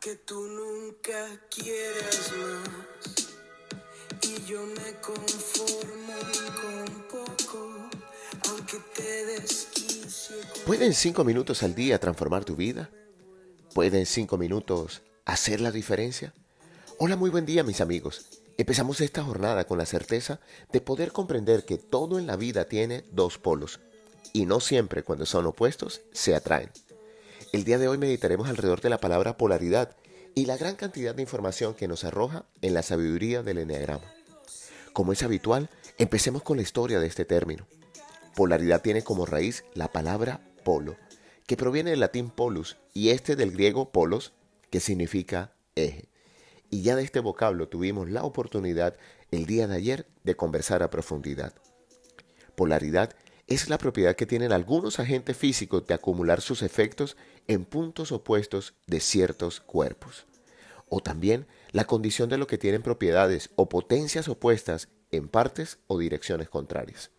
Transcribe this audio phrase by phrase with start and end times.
[0.00, 3.28] Tú nunca quieras más
[4.22, 5.14] y yo me con
[7.08, 7.90] poco,
[8.48, 9.36] aunque te.
[10.66, 12.90] ¿Pueden cinco minutos al día transformar tu vida?
[13.72, 16.34] ¿Pueden cinco minutos hacer la diferencia?
[16.98, 18.42] Hola, muy buen día mis amigos.
[18.56, 20.40] Empezamos esta jornada con la certeza
[20.72, 23.80] de poder comprender que todo en la vida tiene dos polos
[24.32, 26.70] y no siempre cuando son opuestos se atraen.
[27.54, 29.96] El día de hoy meditaremos alrededor de la palabra polaridad
[30.34, 34.12] y la gran cantidad de información que nos arroja en la sabiduría del enneagrama.
[34.92, 37.68] Como es habitual, empecemos con la historia de este término.
[38.34, 40.96] Polaridad tiene como raíz la palabra polo,
[41.46, 44.32] que proviene del latín polus y este del griego polos,
[44.70, 46.08] que significa eje.
[46.70, 48.96] Y ya de este vocablo tuvimos la oportunidad
[49.30, 51.54] el día de ayer de conversar a profundidad.
[52.56, 53.14] Polaridad
[53.46, 58.74] es la propiedad que tienen algunos agentes físicos de acumular sus efectos en puntos opuestos
[58.86, 60.26] de ciertos cuerpos.
[60.88, 65.98] O también la condición de lo que tienen propiedades o potencias opuestas en partes o
[65.98, 67.10] direcciones contrarias.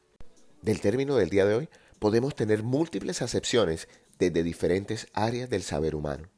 [0.61, 5.93] Del término del día de hoy podemos tener múltiples acepciones desde diferentes áreas del saber
[5.93, 6.29] humano.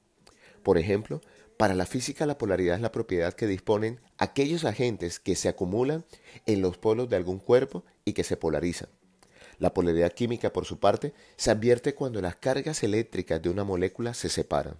[0.63, 1.21] Por ejemplo,
[1.55, 6.05] para la física la polaridad es la propiedad que disponen aquellos agentes que se acumulan
[6.45, 8.89] en los polos de algún cuerpo y que se polarizan.
[9.59, 14.13] La polaridad química, por su parte, se advierte cuando las cargas eléctricas de una molécula
[14.13, 14.75] se separan.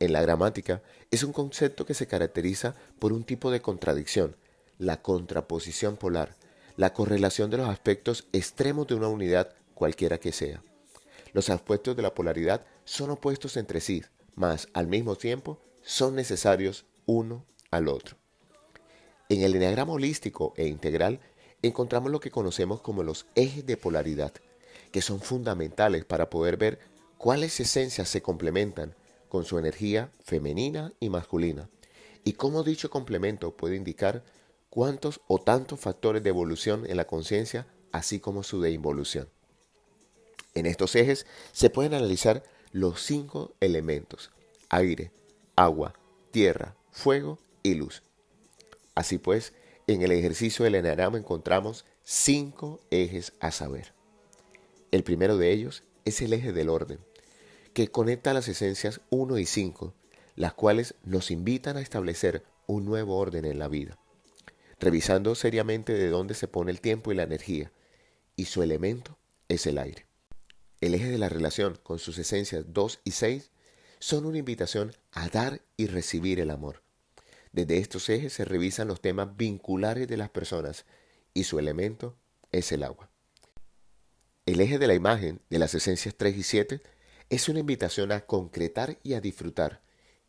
[0.00, 4.36] En la gramática es un concepto que se caracteriza por un tipo de contradicción,
[4.78, 6.36] la contraposición polar,
[6.76, 10.62] la correlación de los aspectos extremos de una unidad cualquiera que sea.
[11.32, 16.86] Los aspectos de la polaridad son opuestos entre sí, mas al mismo tiempo son necesarios
[17.06, 18.16] uno al otro.
[19.28, 21.20] En el enneagrama holístico e integral
[21.62, 24.32] encontramos lo que conocemos como los ejes de polaridad,
[24.92, 26.78] que son fundamentales para poder ver
[27.18, 28.94] cuáles esencias se complementan
[29.28, 31.68] con su energía femenina y masculina,
[32.24, 34.24] y cómo dicho complemento puede indicar
[34.70, 39.28] cuántos o tantos factores de evolución en la conciencia, así como su de involución.
[40.54, 44.30] En estos ejes se pueden analizar los cinco elementos,
[44.68, 45.12] aire,
[45.56, 45.94] agua,
[46.30, 48.02] tierra, fuego y luz.
[48.94, 49.52] Así pues,
[49.88, 53.94] en el ejercicio del enneagrama encontramos cinco ejes a saber.
[54.90, 56.98] El primero de ellos es el eje del orden,
[57.72, 59.94] que conecta las esencias 1 y 5,
[60.36, 63.98] las cuales nos invitan a establecer un nuevo orden en la vida,
[64.78, 67.72] revisando seriamente de dónde se pone el tiempo y la energía,
[68.36, 69.16] y su elemento
[69.48, 70.06] es el aire.
[70.82, 73.50] El eje de la relación con sus esencias 2 y 6
[74.00, 76.82] son una invitación a dar y recibir el amor,
[77.52, 80.84] desde estos ejes se revisan los temas vinculares de las personas
[81.34, 82.16] y su elemento
[82.52, 83.10] es el agua.
[84.46, 86.80] El eje de la imagen de las esencias 3 y 7
[87.30, 89.82] es una invitación a concretar y a disfrutar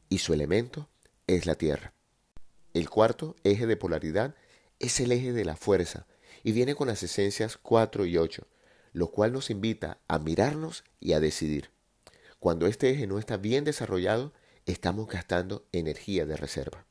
[0.09, 0.89] y su elemento
[1.27, 1.93] es la tierra.
[2.73, 4.35] El cuarto eje de polaridad
[4.79, 6.07] es el eje de la fuerza
[6.43, 8.47] y viene con las esencias 4 y 8,
[8.93, 11.71] lo cual nos invita a mirarnos y a decidir.
[12.39, 14.33] Cuando este eje no está bien desarrollado,
[14.65, 16.85] estamos gastando energía de reserva.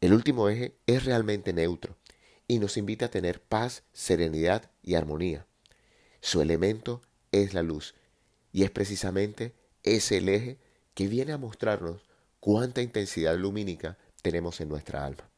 [0.00, 1.96] El último eje es realmente neutro
[2.46, 5.44] y nos invita a tener paz, serenidad y armonía.
[6.20, 7.94] Su elemento es la luz
[8.52, 10.58] y es precisamente ese el eje
[10.94, 12.02] que viene a mostrarnos
[12.38, 15.28] cuánta intensidad lumínica tenemos en nuestra alma.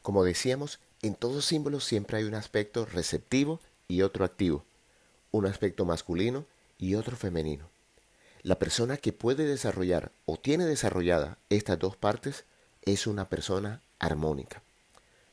[0.00, 4.64] Como decíamos, en todo símbolo siempre hay un aspecto receptivo y otro activo,
[5.30, 6.46] un aspecto masculino
[6.78, 7.68] y otro femenino.
[8.42, 12.46] La persona que puede desarrollar o tiene desarrollada estas dos partes
[12.82, 14.62] es una persona armónica.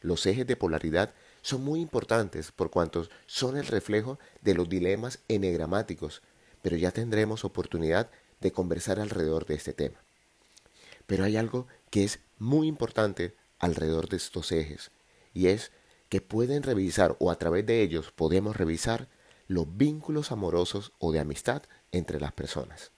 [0.01, 5.19] Los ejes de polaridad son muy importantes por cuanto son el reflejo de los dilemas
[5.27, 6.21] enegramáticos,
[6.61, 8.09] pero ya tendremos oportunidad
[8.39, 9.99] de conversar alrededor de este tema.
[11.07, 14.91] Pero hay algo que es muy importante alrededor de estos ejes,
[15.33, 15.71] y es
[16.07, 19.07] que pueden revisar o a través de ellos podemos revisar
[19.47, 22.91] los vínculos amorosos o de amistad entre las personas.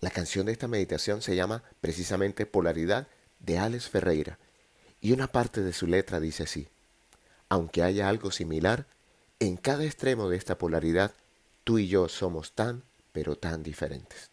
[0.00, 3.08] La canción de esta meditación se llama precisamente Polaridad
[3.46, 4.38] de Alex Ferreira,
[5.00, 6.68] y una parte de su letra dice así,
[7.48, 8.86] aunque haya algo similar,
[9.38, 11.14] en cada extremo de esta polaridad,
[11.62, 12.82] tú y yo somos tan,
[13.12, 14.30] pero tan diferentes.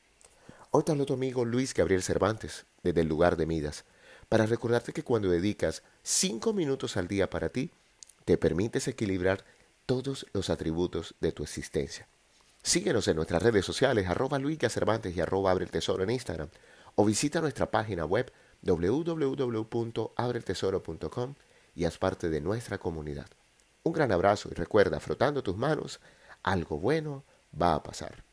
[0.72, 3.86] Hoy te tu amigo Luis Gabriel Cervantes, desde el lugar de Midas,
[4.30, 7.70] para recordarte que cuando dedicas cinco minutos al día para ti,
[8.26, 9.46] te permites equilibrar
[9.86, 12.08] todos los atributos de tu existencia.
[12.64, 16.50] Síguenos en nuestras redes sociales, arroba Luis Cervantes y arroba Abre el Tesoro en Instagram,
[16.96, 18.32] o visita nuestra página web
[18.64, 21.36] www.abretesoro.com
[21.76, 23.28] y haz parte de nuestra comunidad.
[23.84, 26.02] Un gran abrazo y recuerda, frotando tus manos,
[26.42, 27.24] algo bueno
[27.60, 28.24] va a pasar.